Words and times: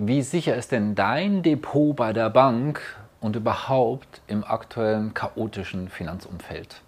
Wie 0.00 0.22
sicher 0.22 0.54
ist 0.54 0.70
denn 0.70 0.94
dein 0.94 1.42
Depot 1.42 1.96
bei 1.96 2.12
der 2.12 2.30
Bank 2.30 2.80
und 3.20 3.34
überhaupt 3.34 4.20
im 4.28 4.44
aktuellen 4.44 5.12
chaotischen 5.12 5.88
Finanzumfeld? 5.88 6.82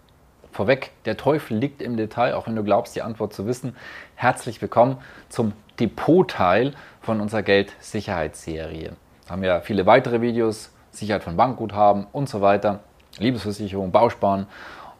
Vorweg, 0.52 0.92
der 1.06 1.16
Teufel 1.16 1.56
liegt 1.56 1.82
im 1.82 1.96
Detail, 1.96 2.34
auch 2.34 2.46
wenn 2.46 2.54
du 2.54 2.62
glaubst, 2.62 2.94
die 2.94 3.02
Antwort 3.02 3.32
zu 3.32 3.48
wissen. 3.48 3.74
Herzlich 4.14 4.62
willkommen 4.62 4.98
zum 5.28 5.54
Depotteil 5.80 6.72
von 7.00 7.20
unserer 7.20 7.42
Geldsicherheitsserie. 7.42 8.92
Da 9.26 9.32
haben 9.32 9.42
wir 9.42 9.60
viele 9.62 9.86
weitere 9.86 10.20
Videos, 10.20 10.70
Sicherheit 10.92 11.24
von 11.24 11.36
Bankguthaben 11.36 12.06
und 12.12 12.28
so 12.28 12.40
weiter, 12.40 12.78
Liebesversicherung, 13.18 13.90
Bausparen 13.90 14.46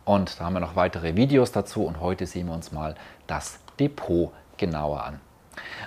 und 0.05 0.41
da 0.41 0.47
haben 0.47 0.55
wir 0.55 0.61
noch 0.61 0.75
weitere 0.75 1.15
Videos 1.15 1.53
dazu 1.53 1.85
und 1.85 2.01
heute 2.01 2.27
sehen 2.27 2.49
wir 2.49 2.55
uns 2.55 2.73
mal 2.73 2.97
das 3.29 3.61
Depot 3.79 4.33
genauer 4.57 5.05
an. 5.05 5.30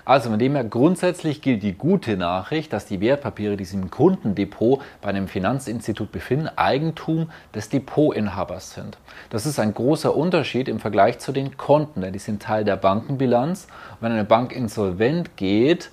Also 0.05 0.29
von 0.29 0.39
dem 0.39 0.55
her 0.55 0.63
grundsätzlich 0.63 1.41
gilt 1.41 1.63
die 1.63 1.73
gute 1.73 2.17
Nachricht, 2.17 2.73
dass 2.73 2.85
die 2.85 2.99
Wertpapiere, 2.99 3.57
die 3.57 3.65
sich 3.65 3.79
im 3.79 3.89
Kundendepot 3.89 4.81
bei 5.01 5.09
einem 5.09 5.27
Finanzinstitut 5.27 6.11
befinden, 6.11 6.49
Eigentum 6.55 7.29
des 7.55 7.69
Depotinhabers 7.69 8.73
sind. 8.73 8.97
Das 9.29 9.45
ist 9.45 9.59
ein 9.59 9.73
großer 9.73 10.15
Unterschied 10.15 10.67
im 10.67 10.79
Vergleich 10.79 11.19
zu 11.19 11.31
den 11.31 11.57
Konten, 11.57 12.01
denn 12.01 12.13
die 12.13 12.19
sind 12.19 12.41
Teil 12.41 12.63
der 12.65 12.75
Bankenbilanz. 12.75 13.67
wenn 14.01 14.11
eine 14.11 14.25
Bank 14.25 14.53
insolvent 14.53 15.37
geht, 15.37 15.89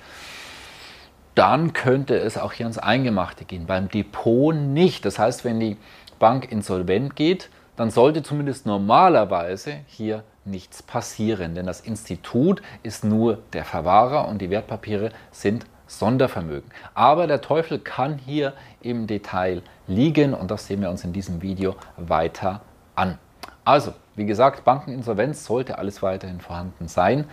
dann 1.34 1.72
könnte 1.72 2.16
es 2.19 2.36
auch 2.36 2.52
hier 2.52 2.66
ans 2.66 2.78
Eingemachte 2.78 3.44
gehen. 3.44 3.66
Beim 3.66 3.88
Depot 3.88 4.54
nicht. 4.54 5.04
Das 5.04 5.19
heißt, 5.19 5.44
wenn 5.44 5.60
die 5.60 5.76
Bank 6.19 6.50
insolvent 6.50 7.16
geht, 7.16 7.48
dann 7.76 7.91
sollte 7.91 8.22
zumindest 8.22 8.66
normalerweise 8.66 9.76
hier 9.86 10.24
nichts 10.50 10.82
passieren, 10.82 11.54
denn 11.54 11.66
das 11.66 11.80
Institut 11.80 12.62
ist 12.82 13.04
nur 13.04 13.38
der 13.52 13.64
Verwahrer 13.64 14.28
und 14.28 14.42
die 14.42 14.50
Wertpapiere 14.50 15.10
sind 15.30 15.64
Sondervermögen. 15.86 16.70
Aber 16.94 17.26
der 17.26 17.40
Teufel 17.40 17.78
kann 17.78 18.18
hier 18.18 18.52
im 18.80 19.06
Detail 19.06 19.62
liegen 19.86 20.34
und 20.34 20.50
das 20.50 20.66
sehen 20.66 20.80
wir 20.80 20.90
uns 20.90 21.04
in 21.04 21.12
diesem 21.12 21.42
Video 21.42 21.74
weiter 21.96 22.60
an. 22.94 23.18
Also, 23.64 23.92
wie 24.16 24.26
gesagt, 24.26 24.64
Bankeninsolvenz 24.64 25.44
sollte 25.44 25.78
alles 25.78 26.02
weiterhin 26.02 26.40
vorhanden 26.40 26.88
sein. 26.88 27.24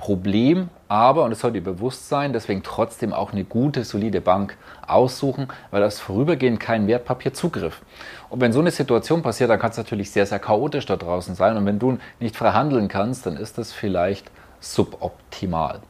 Problem 0.00 0.70
aber, 0.88 1.24
und 1.24 1.32
es 1.32 1.40
sollte 1.40 1.60
dir 1.60 1.72
bewusst 1.72 2.08
sein, 2.08 2.32
deswegen 2.32 2.62
trotzdem 2.62 3.12
auch 3.12 3.32
eine 3.32 3.44
gute, 3.44 3.84
solide 3.84 4.22
Bank 4.22 4.56
aussuchen, 4.86 5.48
weil 5.70 5.82
das 5.82 6.00
vorübergehend 6.00 6.58
kein 6.58 6.86
Wertpapierzugriff. 6.86 7.82
Und 8.30 8.40
wenn 8.40 8.50
so 8.50 8.60
eine 8.60 8.70
Situation 8.70 9.20
passiert, 9.20 9.50
dann 9.50 9.58
kann 9.58 9.72
es 9.72 9.76
natürlich 9.76 10.10
sehr, 10.10 10.24
sehr 10.24 10.38
chaotisch 10.38 10.86
da 10.86 10.96
draußen 10.96 11.34
sein. 11.34 11.58
Und 11.58 11.66
wenn 11.66 11.78
du 11.78 11.98
nicht 12.18 12.34
frei 12.34 12.52
handeln 12.52 12.88
kannst, 12.88 13.26
dann 13.26 13.36
ist 13.36 13.58
das 13.58 13.74
vielleicht 13.74 14.30
suboptimal. 14.58 15.80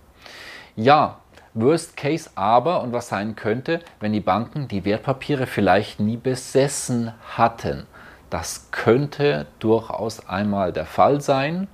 Ja, 0.75 1.21
Worst 1.55 1.97
Case 1.97 2.31
aber, 2.35 2.83
und 2.83 2.93
was 2.93 3.09
sein 3.09 3.37
könnte, 3.37 3.79
wenn 4.01 4.13
die 4.13 4.19
Banken 4.19 4.67
die 4.67 4.85
Wertpapiere 4.85 5.47
vielleicht 5.47 6.01
nie 6.01 6.17
besessen 6.17 7.13
hatten. 7.37 7.87
Das 8.29 8.73
könnte 8.73 9.47
durchaus 9.61 10.29
einmal 10.29 10.73
der 10.73 10.87
Fall 10.87 11.21
sein 11.21 11.69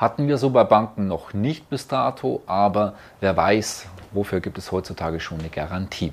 hatten 0.00 0.28
wir 0.28 0.38
so 0.38 0.48
bei 0.48 0.64
Banken 0.64 1.08
noch 1.08 1.34
nicht 1.34 1.68
bis 1.68 1.86
dato, 1.86 2.40
aber 2.46 2.94
wer 3.20 3.36
weiß, 3.36 3.86
wofür 4.12 4.40
gibt 4.40 4.56
es 4.56 4.72
heutzutage 4.72 5.20
schon 5.20 5.40
eine 5.40 5.50
Garantie. 5.50 6.12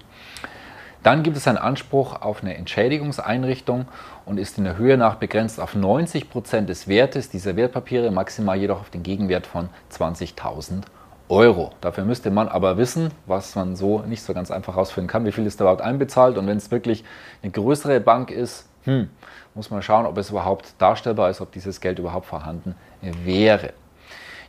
Dann 1.04 1.24
gibt 1.24 1.38
es 1.38 1.48
einen 1.48 1.58
Anspruch 1.58 2.22
auf 2.22 2.44
eine 2.44 2.58
Entschädigungseinrichtung 2.58 3.86
und 4.26 4.40
ist 4.40 4.58
in 4.58 4.66
der 4.66 4.76
Höhe 4.76 4.98
nach 4.98 5.16
begrenzt 5.16 5.62
auf 5.62 5.74
90 5.74 6.30
Prozent 6.30 6.68
des 6.68 6.90
Wertes 6.90 7.30
dieser 7.30 7.56
Wertpapiere, 7.56 8.12
maximal 8.12 8.58
jedoch 8.58 8.82
auf 8.82 8.90
den 8.90 9.04
Gegenwert 9.04 9.48
von 9.48 9.70
20.000 9.90 10.82
Euro. 11.30 11.72
Dafür 11.80 12.04
müsste 12.04 12.30
man 12.30 12.50
aber 12.50 12.78
wissen, 12.78 13.12
was 13.26 13.56
man 13.56 13.78
so 13.78 14.00
nicht 14.00 14.22
so 14.22 14.34
ganz 14.34 14.52
einfach 14.52 14.76
herausfinden 14.76 15.08
kann, 15.08 15.24
wie 15.24 15.32
viel 15.32 15.46
ist 15.46 15.62
da 15.62 15.64
überhaupt 15.64 15.82
einbezahlt 15.82 16.38
und 16.38 16.46
wenn 16.46 16.58
es 16.58 16.72
wirklich 16.72 17.06
eine 17.42 17.54
größere 17.54 18.02
Bank 18.02 18.32
ist, 18.32 18.68
hm, 18.84 19.10
muss 19.56 19.70
man 19.70 19.82
schauen, 19.82 20.06
ob 20.06 20.18
es 20.18 20.30
überhaupt 20.30 20.74
darstellbar 20.78 21.30
ist, 21.30 21.42
ob 21.42 21.52
dieses 21.52 21.82
Geld 21.82 22.00
überhaupt 22.00 22.26
vorhanden 22.26 22.76
wäre. 23.02 23.74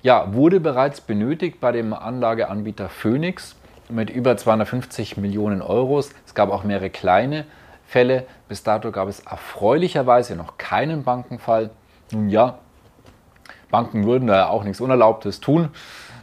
Ja, 0.03 0.33
wurde 0.33 0.61
bereits 0.61 1.01
benötigt 1.01 1.61
bei 1.61 1.73
dem 1.73 1.93
Anlageanbieter 1.93 2.89
Phoenix 2.89 3.57
mit 3.89 4.11
über 4.11 4.37
250 4.37 5.17
Millionen 5.17 5.63
Euros. 5.63 6.11
Es 6.27 6.35
gab 6.35 6.51
auch 6.51 6.63
mehrere 6.63 6.91
kleine 6.91 7.47
Fälle. 7.87 8.27
Bis 8.49 8.63
dato 8.63 8.93
gab 8.93 9.09
es 9.09 9.21
erfreulicherweise 9.21 10.37
noch 10.37 10.57
keinen 10.59 11.03
Bankenfall. 11.03 11.71
Nun 12.13 12.29
ja, 12.29 12.59
Banken 13.71 14.07
würden 14.07 14.29
da 14.29 14.37
ja 14.37 14.49
auch 14.49 14.65
nichts 14.65 14.81
Unerlaubtes 14.81 15.41
tun. 15.41 15.71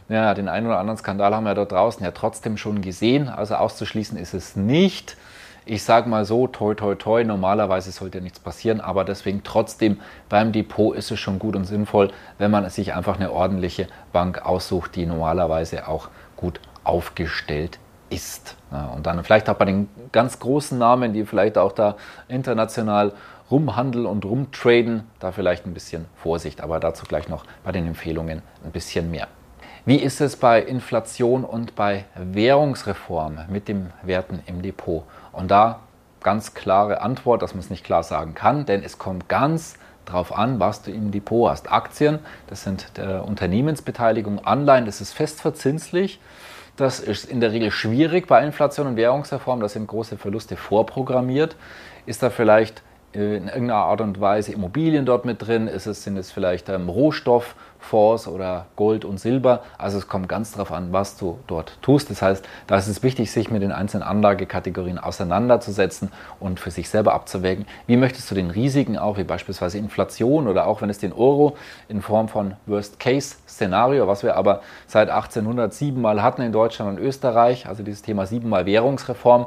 Ja, 0.08 0.34
den 0.34 0.48
einen 0.48 0.66
oder 0.68 0.78
anderen 0.78 0.98
Skandal 0.98 1.34
haben 1.34 1.44
wir 1.44 1.54
dort 1.54 1.72
draußen 1.72 2.04
ja 2.04 2.12
trotzdem 2.12 2.56
schon 2.56 2.80
gesehen. 2.80 3.28
Also 3.28 3.56
auszuschließen 3.56 4.16
ist 4.16 4.34
es 4.34 4.56
nicht. 4.56 5.16
Ich 5.68 5.82
sage 5.82 6.08
mal 6.08 6.24
so, 6.24 6.46
toi, 6.46 6.74
toi, 6.74 6.94
toi, 6.94 7.24
normalerweise 7.24 7.90
sollte 7.90 8.20
nichts 8.20 8.38
passieren, 8.38 8.80
aber 8.80 9.04
deswegen 9.04 9.42
trotzdem 9.42 9.98
beim 10.28 10.52
Depot 10.52 10.94
ist 10.94 11.10
es 11.10 11.18
schon 11.18 11.40
gut 11.40 11.56
und 11.56 11.64
sinnvoll, 11.64 12.12
wenn 12.38 12.52
man 12.52 12.70
sich 12.70 12.94
einfach 12.94 13.16
eine 13.16 13.32
ordentliche 13.32 13.88
Bank 14.12 14.46
aussucht, 14.46 14.94
die 14.94 15.06
normalerweise 15.06 15.88
auch 15.88 16.08
gut 16.36 16.60
aufgestellt 16.84 17.80
ist. 18.10 18.54
Ja, 18.70 18.90
und 18.94 19.06
dann 19.06 19.24
vielleicht 19.24 19.50
auch 19.50 19.56
bei 19.56 19.64
den 19.64 19.88
ganz 20.12 20.38
großen 20.38 20.78
Namen, 20.78 21.12
die 21.12 21.26
vielleicht 21.26 21.58
auch 21.58 21.72
da 21.72 21.96
international 22.28 23.12
rumhandeln 23.50 24.06
und 24.06 24.24
rumtraden, 24.24 25.02
da 25.18 25.32
vielleicht 25.32 25.66
ein 25.66 25.74
bisschen 25.74 26.04
Vorsicht, 26.14 26.60
aber 26.60 26.78
dazu 26.78 27.06
gleich 27.06 27.28
noch 27.28 27.44
bei 27.64 27.72
den 27.72 27.88
Empfehlungen 27.88 28.42
ein 28.64 28.70
bisschen 28.70 29.10
mehr. 29.10 29.26
Wie 29.88 30.02
ist 30.02 30.20
es 30.20 30.34
bei 30.34 30.60
Inflation 30.60 31.44
und 31.44 31.76
bei 31.76 32.06
Währungsreform 32.16 33.38
mit 33.48 33.68
den 33.68 33.92
Werten 34.02 34.42
im 34.46 34.60
Depot? 34.60 35.04
Und 35.30 35.52
da 35.52 35.78
ganz 36.24 36.54
klare 36.54 37.02
Antwort, 37.02 37.40
dass 37.40 37.54
man 37.54 37.60
es 37.60 37.70
nicht 37.70 37.84
klar 37.84 38.02
sagen 38.02 38.34
kann, 38.34 38.66
denn 38.66 38.82
es 38.82 38.98
kommt 38.98 39.28
ganz 39.28 39.76
drauf 40.04 40.36
an, 40.36 40.58
was 40.58 40.82
du 40.82 40.90
im 40.90 41.12
Depot 41.12 41.48
hast. 41.48 41.70
Aktien, 41.70 42.18
das 42.48 42.64
sind 42.64 42.90
Unternehmensbeteiligung, 42.98 44.44
Anleihen, 44.44 44.86
das 44.86 45.00
ist 45.00 45.12
fest 45.12 45.40
verzinslich. 45.40 46.18
Das 46.76 46.98
ist 46.98 47.24
in 47.24 47.40
der 47.40 47.52
Regel 47.52 47.70
schwierig 47.70 48.26
bei 48.26 48.44
Inflation 48.44 48.88
und 48.88 48.96
Währungsreform. 48.96 49.60
Da 49.60 49.68
sind 49.68 49.86
große 49.86 50.18
Verluste 50.18 50.56
vorprogrammiert. 50.56 51.54
Ist 52.06 52.24
da 52.24 52.30
vielleicht 52.30 52.82
in 53.16 53.48
irgendeiner 53.48 53.76
Art 53.76 54.00
und 54.00 54.20
Weise 54.20 54.52
Immobilien 54.52 55.06
dort 55.06 55.24
mit 55.24 55.46
drin? 55.46 55.68
Ist 55.68 55.86
es, 55.86 56.02
sind 56.02 56.16
es 56.18 56.30
vielleicht 56.30 56.68
ähm, 56.68 56.88
Rohstofffonds 56.88 58.28
oder 58.28 58.66
Gold 58.76 59.04
und 59.04 59.18
Silber? 59.18 59.62
Also 59.78 59.96
es 59.96 60.06
kommt 60.06 60.28
ganz 60.28 60.52
darauf 60.52 60.70
an, 60.70 60.92
was 60.92 61.16
du 61.16 61.38
dort 61.46 61.78
tust. 61.80 62.10
Das 62.10 62.20
heißt, 62.20 62.46
da 62.66 62.76
ist 62.76 62.88
es 62.88 63.02
wichtig, 63.02 63.30
sich 63.30 63.50
mit 63.50 63.62
den 63.62 63.72
einzelnen 63.72 64.02
Anlagekategorien 64.02 64.98
auseinanderzusetzen 64.98 66.12
und 66.40 66.60
für 66.60 66.70
sich 66.70 66.90
selber 66.90 67.14
abzuwägen. 67.14 67.66
Wie 67.86 67.96
möchtest 67.96 68.30
du 68.30 68.34
den 68.34 68.50
Risiken 68.50 68.98
auch, 68.98 69.16
wie 69.16 69.24
beispielsweise 69.24 69.78
Inflation 69.78 70.46
oder 70.46 70.66
auch 70.66 70.82
wenn 70.82 70.90
es 70.90 70.98
den 70.98 71.12
Euro 71.12 71.56
in 71.88 72.02
Form 72.02 72.28
von 72.28 72.54
Worst-Case-Szenario, 72.66 74.06
was 74.06 74.24
wir 74.24 74.36
aber 74.36 74.60
seit 74.86 75.08
1807 75.08 76.00
mal 76.00 76.22
hatten 76.22 76.42
in 76.42 76.52
Deutschland 76.52 76.98
und 76.98 77.04
Österreich, 77.04 77.66
also 77.66 77.82
dieses 77.82 78.02
Thema 78.02 78.26
siebenmal 78.26 78.66
Währungsreform, 78.66 79.46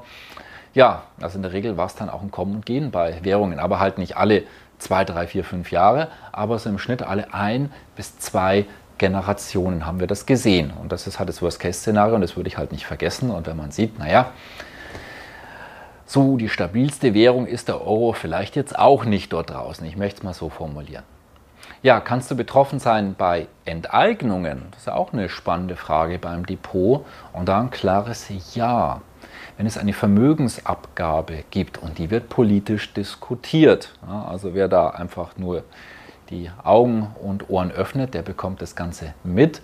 ja, 0.73 1.03
also 1.21 1.37
in 1.37 1.43
der 1.43 1.53
Regel 1.53 1.77
war 1.77 1.87
es 1.87 1.95
dann 1.95 2.09
auch 2.09 2.21
ein 2.21 2.31
Kommen 2.31 2.55
und 2.55 2.65
Gehen 2.65 2.91
bei 2.91 3.23
Währungen, 3.23 3.59
aber 3.59 3.79
halt 3.79 3.97
nicht 3.97 4.17
alle 4.17 4.43
zwei, 4.77 5.03
drei, 5.03 5.27
vier, 5.27 5.43
fünf 5.43 5.71
Jahre, 5.71 6.07
aber 6.31 6.57
so 6.59 6.69
im 6.69 6.79
Schnitt 6.79 7.01
alle 7.01 7.33
ein 7.33 7.71
bis 7.95 8.17
zwei 8.19 8.65
Generationen 8.97 9.85
haben 9.85 9.99
wir 9.99 10.07
das 10.07 10.25
gesehen. 10.25 10.71
Und 10.71 10.91
das 10.91 11.07
ist 11.07 11.19
halt 11.19 11.29
das 11.29 11.41
Worst-Case-Szenario 11.41 12.15
und 12.15 12.21
das 12.21 12.35
würde 12.35 12.49
ich 12.49 12.57
halt 12.57 12.71
nicht 12.71 12.85
vergessen. 12.85 13.31
Und 13.31 13.47
wenn 13.47 13.57
man 13.57 13.71
sieht, 13.71 13.97
naja, 13.97 14.31
so 16.05 16.37
die 16.37 16.49
stabilste 16.49 17.13
Währung 17.13 17.47
ist 17.47 17.67
der 17.67 17.81
Euro 17.81 18.13
vielleicht 18.13 18.55
jetzt 18.55 18.77
auch 18.77 19.05
nicht 19.05 19.31
dort 19.31 19.51
draußen. 19.51 19.85
Ich 19.85 19.95
möchte 19.97 20.17
es 20.17 20.23
mal 20.23 20.33
so 20.33 20.49
formulieren. 20.49 21.03
Ja, 21.81 22.01
kannst 22.01 22.29
du 22.29 22.35
betroffen 22.35 22.79
sein 22.79 23.15
bei 23.17 23.47
Enteignungen? 23.63 24.67
Das 24.71 24.81
ist 24.81 24.87
ja 24.87 24.95
auch 24.95 25.13
eine 25.13 25.29
spannende 25.29 25.75
Frage 25.75 26.19
beim 26.19 26.45
Depot. 26.45 27.05
Und 27.31 27.47
da 27.47 27.61
ein 27.61 27.69
klares 27.69 28.27
Ja 28.53 29.01
wenn 29.57 29.65
es 29.65 29.77
eine 29.77 29.93
Vermögensabgabe 29.93 31.43
gibt 31.51 31.77
und 31.77 31.97
die 31.97 32.09
wird 32.09 32.29
politisch 32.29 32.93
diskutiert. 32.93 33.93
Ja, 34.07 34.25
also 34.25 34.53
wer 34.53 34.67
da 34.67 34.89
einfach 34.89 35.37
nur 35.37 35.63
die 36.29 36.49
Augen 36.63 37.07
und 37.21 37.49
Ohren 37.49 37.71
öffnet, 37.71 38.13
der 38.13 38.21
bekommt 38.21 38.61
das 38.61 38.75
Ganze 38.75 39.13
mit. 39.23 39.61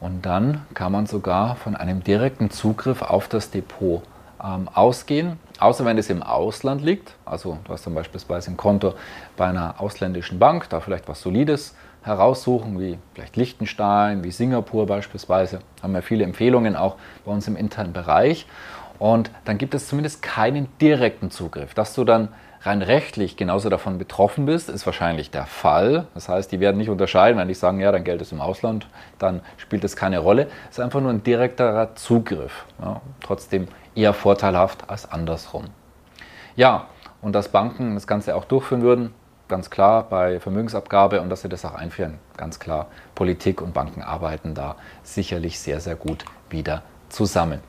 Und 0.00 0.24
dann 0.24 0.66
kann 0.72 0.92
man 0.92 1.06
sogar 1.06 1.56
von 1.56 1.76
einem 1.76 2.02
direkten 2.02 2.50
Zugriff 2.50 3.02
auf 3.02 3.28
das 3.28 3.50
Depot 3.50 4.02
ähm, 4.42 4.68
ausgehen, 4.72 5.38
außer 5.58 5.84
wenn 5.84 5.98
es 5.98 6.08
im 6.08 6.22
Ausland 6.22 6.82
liegt. 6.82 7.14
Also 7.26 7.58
du 7.64 7.72
hast 7.72 7.84
zum 7.84 7.94
Beispiel 7.94 8.20
ein 8.30 8.56
Konto 8.56 8.94
bei 9.36 9.46
einer 9.46 9.74
ausländischen 9.78 10.38
Bank, 10.38 10.68
da 10.70 10.80
vielleicht 10.80 11.08
was 11.08 11.20
Solides 11.20 11.74
heraussuchen, 12.02 12.80
wie 12.80 12.98
vielleicht 13.14 13.36
Liechtenstein, 13.36 14.24
wie 14.24 14.30
Singapur 14.30 14.86
beispielsweise. 14.86 15.60
Haben 15.82 15.92
wir 15.92 16.02
viele 16.02 16.24
Empfehlungen 16.24 16.76
auch 16.76 16.96
bei 17.26 17.32
uns 17.32 17.46
im 17.46 17.56
internen 17.56 17.92
Bereich. 17.92 18.46
Und 19.00 19.30
dann 19.46 19.58
gibt 19.58 19.74
es 19.74 19.88
zumindest 19.88 20.22
keinen 20.22 20.68
direkten 20.78 21.30
Zugriff. 21.30 21.74
Dass 21.74 21.94
du 21.94 22.04
dann 22.04 22.28
rein 22.60 22.82
rechtlich 22.82 23.38
genauso 23.38 23.70
davon 23.70 23.96
betroffen 23.96 24.44
bist, 24.44 24.68
ist 24.68 24.84
wahrscheinlich 24.84 25.30
der 25.30 25.46
Fall. 25.46 26.06
Das 26.12 26.28
heißt, 26.28 26.52
die 26.52 26.60
werden 26.60 26.76
nicht 26.76 26.90
unterscheiden, 26.90 27.38
wenn 27.38 27.48
die 27.48 27.54
sagen, 27.54 27.80
ja, 27.80 27.90
dein 27.90 28.04
Geld 28.04 28.20
ist 28.20 28.30
im 28.32 28.42
Ausland, 28.42 28.86
dann 29.18 29.40
spielt 29.56 29.84
es 29.84 29.96
keine 29.96 30.18
Rolle. 30.18 30.48
Es 30.70 30.76
ist 30.76 30.84
einfach 30.84 31.00
nur 31.00 31.10
ein 31.10 31.22
direkterer 31.22 31.94
Zugriff. 31.94 32.66
Ja, 32.80 33.00
trotzdem 33.22 33.68
eher 33.94 34.12
vorteilhaft 34.12 34.90
als 34.90 35.10
andersrum. 35.10 35.64
Ja, 36.54 36.88
und 37.22 37.32
dass 37.34 37.48
Banken 37.48 37.94
das 37.94 38.06
Ganze 38.06 38.36
auch 38.36 38.44
durchführen 38.44 38.82
würden, 38.82 39.14
ganz 39.48 39.70
klar 39.70 40.04
bei 40.08 40.40
Vermögensabgabe 40.40 41.22
und 41.22 41.30
dass 41.30 41.40
sie 41.40 41.48
das 41.48 41.64
auch 41.64 41.74
einführen, 41.74 42.18
ganz 42.36 42.58
klar. 42.58 42.88
Politik 43.14 43.62
und 43.62 43.72
Banken 43.72 44.02
arbeiten 44.02 44.54
da 44.54 44.76
sicherlich 45.02 45.58
sehr, 45.58 45.80
sehr 45.80 45.96
gut 45.96 46.26
wieder 46.50 46.82
zusammen. 47.08 47.60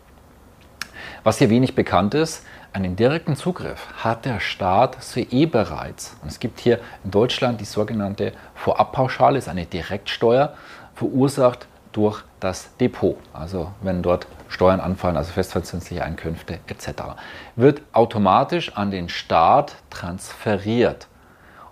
Was 1.23 1.38
hier 1.38 1.51
wenig 1.51 1.75
bekannt 1.75 2.15
ist, 2.15 2.44
einen 2.73 2.95
direkten 2.95 3.35
Zugriff 3.35 3.88
hat 4.03 4.25
der 4.25 4.39
Staat 4.39 5.03
so 5.03 5.19
eh 5.19 5.45
bereits. 5.45 6.18
Und 6.23 6.29
es 6.31 6.39
gibt 6.39 6.59
hier 6.59 6.79
in 7.03 7.12
Deutschland 7.12 7.62
die 7.62 7.65
sogenannte 7.65 8.33
Vorabpauschale, 8.56 9.38
ist 9.38 9.47
eine 9.47 9.68
Direktsteuer, 9.68 10.56
verursacht 10.95 11.68
durch 11.91 12.23
das 12.39 12.75
Depot. 12.77 13.18
Also 13.33 13.71
wenn 13.83 14.01
dort 14.01 14.25
Steuern 14.50 14.79
anfallen, 14.79 15.15
also 15.15 15.31
festverzinsliche 15.31 16.03
Einkünfte 16.03 16.59
etc., 16.65 17.03
wird 17.56 17.83
automatisch 17.94 18.75
an 18.75 18.89
den 18.89 19.07
Staat 19.07 19.75
transferiert. 19.91 21.07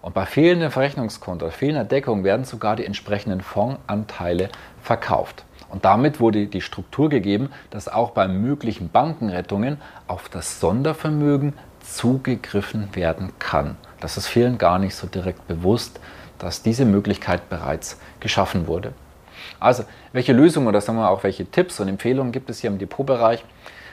Und 0.04 0.13
bei 0.13 0.28
fehlendem 0.28 0.69
Verrechnungskonto, 0.69 1.50
fehlender 1.50 1.86
Deckung 1.86 2.24
werden 2.24 2.45
sogar 2.45 2.75
die 2.75 2.86
entsprechenden 2.86 3.42
Fondsanteile 3.42 4.50
verkauft. 4.84 5.44
Und 5.69 5.86
damit 5.86 6.19
wurde 6.19 6.48
die 6.48 6.62
Struktur 6.62 7.10
gegeben, 7.10 7.50
dass 7.69 7.88
auch 7.88 8.12
bei 8.12 8.27
möglichen 8.27 8.89
Bankenrettungen 8.89 9.77
auf 10.07 10.30
das 10.30 10.60
Sondervermögen 10.60 11.54
zugegriffen 11.81 12.95
werden 12.95 13.31
kann. 13.39 13.77
Das 14.00 14.18
ist 14.18 14.27
vielen 14.27 14.57
gar 14.57 14.80
nicht 14.80 14.95
so 14.95 15.07
direkt 15.07 15.48
bewusst, 15.48 16.00
dass 16.38 16.63
diese 16.63 16.86
Möglichkeit 16.86 17.50
bereits 17.50 18.00
geschaffen 18.19 18.68
wurde. 18.68 18.94
Also, 19.60 19.83
welche 20.13 20.33
Lösungen 20.33 20.68
oder 20.68 20.81
sagen 20.81 20.98
wir 20.98 21.10
auch 21.10 21.24
welche 21.24 21.45
Tipps 21.45 21.80
und 21.80 21.88
Empfehlungen 21.88 22.31
gibt 22.31 22.50
es 22.50 22.60
hier 22.60 22.69
im 22.69 22.80
Depotbereich? 22.80 23.44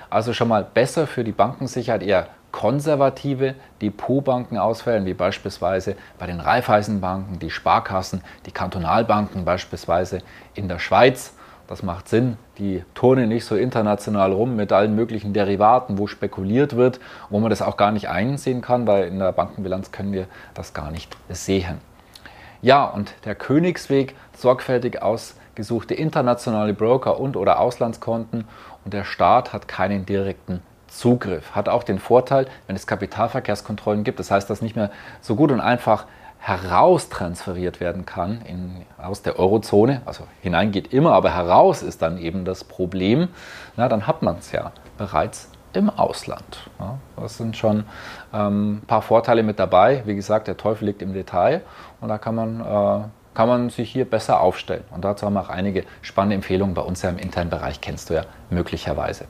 Also 0.08 0.32
schon 0.32 0.48
mal 0.48 0.64
besser 0.64 1.06
für 1.06 1.24
die 1.24 1.32
Bankensicherheit 1.32 2.02
eher 2.02 2.28
konservative 2.52 3.54
Depotbanken 3.82 4.56
auswählen, 4.56 5.04
wie 5.04 5.14
beispielsweise 5.14 5.96
bei 6.18 6.26
den 6.26 6.40
Raiffeisenbanken, 6.40 7.38
die 7.38 7.50
Sparkassen, 7.50 8.22
die 8.46 8.52
Kantonalbanken 8.52 9.44
beispielsweise 9.44 10.22
in 10.54 10.68
der 10.68 10.78
Schweiz 10.78 11.34
das 11.68 11.82
macht 11.82 12.08
Sinn. 12.08 12.36
Die 12.58 12.84
turnen 12.94 13.28
nicht 13.28 13.44
so 13.44 13.56
international 13.56 14.32
rum 14.32 14.56
mit 14.56 14.72
allen 14.72 14.94
möglichen 14.94 15.32
Derivaten, 15.32 15.98
wo 15.98 16.06
spekuliert 16.06 16.76
wird, 16.76 17.00
wo 17.30 17.38
man 17.40 17.50
das 17.50 17.62
auch 17.62 17.76
gar 17.76 17.92
nicht 17.92 18.08
einsehen 18.08 18.60
kann, 18.60 18.86
weil 18.86 19.08
in 19.08 19.18
der 19.18 19.32
Bankenbilanz 19.32 19.92
können 19.92 20.12
wir 20.12 20.26
das 20.54 20.74
gar 20.74 20.90
nicht 20.90 21.16
sehen. 21.28 21.78
Ja, 22.62 22.84
und 22.84 23.14
der 23.24 23.34
Königsweg, 23.34 24.14
sorgfältig 24.36 25.02
ausgesuchte 25.02 25.94
internationale 25.94 26.74
Broker 26.74 27.20
und 27.20 27.36
oder 27.36 27.60
Auslandskonten 27.60 28.44
und 28.84 28.94
der 28.94 29.04
Staat 29.04 29.52
hat 29.52 29.68
keinen 29.68 30.06
direkten 30.06 30.62
Zugriff. 30.88 31.54
Hat 31.54 31.68
auch 31.68 31.82
den 31.82 31.98
Vorteil, 31.98 32.46
wenn 32.66 32.76
es 32.76 32.86
Kapitalverkehrskontrollen 32.86 34.04
gibt, 34.04 34.18
das 34.18 34.30
heißt, 34.30 34.48
dass 34.48 34.62
nicht 34.62 34.76
mehr 34.76 34.90
so 35.20 35.36
gut 35.36 35.52
und 35.52 35.60
einfach 35.60 36.06
heraustransferiert 36.38 37.80
werden 37.80 38.06
kann 38.06 38.40
in, 38.42 38.84
aus 39.02 39.22
der 39.22 39.38
Eurozone, 39.38 40.02
also 40.04 40.24
hinein 40.42 40.70
geht 40.70 40.92
immer, 40.92 41.12
aber 41.12 41.34
heraus 41.34 41.82
ist 41.82 42.02
dann 42.02 42.18
eben 42.18 42.44
das 42.44 42.64
Problem, 42.64 43.28
na, 43.76 43.88
dann 43.88 44.06
hat 44.06 44.22
man 44.22 44.38
es 44.38 44.52
ja 44.52 44.72
bereits 44.96 45.50
im 45.72 45.90
Ausland. 45.90 46.70
Ja, 46.78 46.98
das 47.16 47.36
sind 47.36 47.56
schon 47.56 47.84
ähm, 48.32 48.76
ein 48.76 48.86
paar 48.86 49.02
Vorteile 49.02 49.42
mit 49.42 49.58
dabei. 49.58 50.02
Wie 50.06 50.14
gesagt, 50.14 50.48
der 50.48 50.56
Teufel 50.56 50.86
liegt 50.86 51.02
im 51.02 51.12
Detail 51.12 51.62
und 52.00 52.08
da 52.08 52.18
kann 52.18 52.34
man, 52.34 52.60
äh, 52.60 53.04
kann 53.34 53.48
man 53.48 53.68
sich 53.68 53.90
hier 53.90 54.08
besser 54.08 54.40
aufstellen. 54.40 54.84
Und 54.90 55.04
dazu 55.04 55.26
haben 55.26 55.34
wir 55.34 55.42
auch 55.42 55.50
einige 55.50 55.84
spannende 56.00 56.36
Empfehlungen 56.36 56.74
bei 56.74 56.82
uns 56.82 57.02
ja 57.02 57.10
im 57.10 57.18
internen 57.18 57.50
Bereich, 57.50 57.80
kennst 57.80 58.08
du 58.10 58.14
ja 58.14 58.22
möglicherweise. 58.50 59.26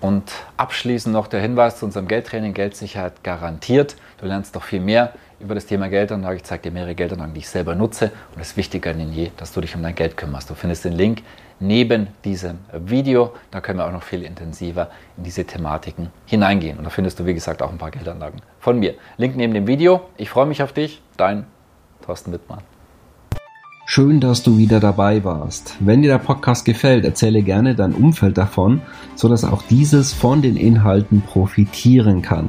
Und 0.00 0.30
abschließend 0.56 1.12
noch 1.12 1.26
der 1.26 1.40
Hinweis 1.40 1.78
zu 1.78 1.86
unserem 1.86 2.08
Geldtraining, 2.08 2.54
Geldsicherheit 2.54 3.24
garantiert. 3.24 3.96
Du 4.18 4.26
lernst 4.26 4.54
doch 4.54 4.62
viel 4.62 4.80
mehr 4.80 5.12
über 5.40 5.54
das 5.54 5.66
Thema 5.66 5.88
Geldanlage. 5.88 6.36
Ich 6.36 6.44
zeige 6.44 6.64
dir 6.64 6.70
mehrere 6.70 6.94
Geldanlagen, 6.94 7.34
die 7.34 7.40
ich 7.40 7.48
selber 7.48 7.74
nutze. 7.74 8.12
Und 8.34 8.40
es 8.40 8.48
ist 8.48 8.56
wichtiger 8.56 8.92
denn 8.92 9.12
je, 9.12 9.30
dass 9.36 9.52
du 9.52 9.60
dich 9.60 9.74
um 9.74 9.82
dein 9.82 9.94
Geld 9.94 10.16
kümmerst. 10.16 10.48
Du 10.50 10.54
findest 10.54 10.84
den 10.84 10.92
Link 10.92 11.22
neben 11.60 12.08
diesem 12.24 12.58
Video. 12.72 13.32
Da 13.50 13.60
können 13.60 13.78
wir 13.78 13.86
auch 13.86 13.92
noch 13.92 14.02
viel 14.02 14.22
intensiver 14.22 14.90
in 15.16 15.24
diese 15.24 15.44
Thematiken 15.44 16.10
hineingehen. 16.26 16.78
Und 16.78 16.84
da 16.84 16.90
findest 16.90 17.18
du, 17.18 17.26
wie 17.26 17.34
gesagt, 17.34 17.62
auch 17.62 17.70
ein 17.70 17.78
paar 17.78 17.90
Geldanlagen 17.90 18.40
von 18.60 18.78
mir. 18.78 18.94
Link 19.16 19.36
neben 19.36 19.54
dem 19.54 19.66
Video. 19.66 20.02
Ich 20.16 20.30
freue 20.30 20.46
mich 20.46 20.62
auf 20.62 20.72
dich. 20.72 21.02
Dein 21.16 21.46
Thorsten 22.04 22.32
Wittmann. 22.32 22.60
Schön, 23.88 24.18
dass 24.18 24.42
du 24.42 24.58
wieder 24.58 24.80
dabei 24.80 25.22
warst. 25.22 25.76
Wenn 25.78 26.02
dir 26.02 26.08
der 26.10 26.18
Podcast 26.18 26.64
gefällt, 26.64 27.04
erzähle 27.04 27.42
gerne 27.42 27.76
dein 27.76 27.94
Umfeld 27.94 28.36
davon, 28.36 28.82
sodass 29.14 29.44
auch 29.44 29.62
dieses 29.62 30.12
von 30.12 30.42
den 30.42 30.56
Inhalten 30.56 31.22
profitieren 31.22 32.20
kann. 32.20 32.48